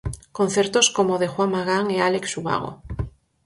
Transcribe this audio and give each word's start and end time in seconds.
Concertos 0.37 0.87
como 0.95 1.11
o 1.15 1.19
de 1.21 1.27
Juan 1.33 1.51
Magán 1.55 1.85
e 1.95 1.97
Álex 2.09 2.25
Ubago. 2.39 2.71